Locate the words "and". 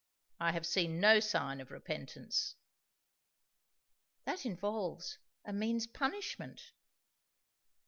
5.45-5.59